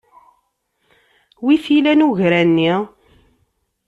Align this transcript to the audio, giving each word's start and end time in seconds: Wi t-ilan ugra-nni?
Wi 1.43 1.55
t-ilan 1.63 2.05
ugra-nni? 2.07 2.73